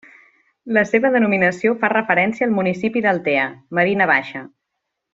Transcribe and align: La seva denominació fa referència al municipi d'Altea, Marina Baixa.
La 0.77 0.83
seva 0.91 1.11
denominació 1.15 1.75
fa 1.85 1.91
referència 1.95 2.47
al 2.49 2.57
municipi 2.57 3.07
d'Altea, 3.07 3.45
Marina 3.81 4.13
Baixa. 4.17 4.47